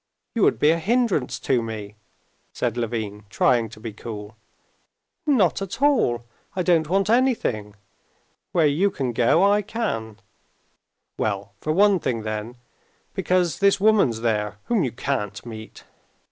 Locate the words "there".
14.21-14.57